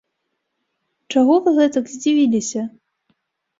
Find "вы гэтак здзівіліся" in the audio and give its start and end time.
1.49-2.61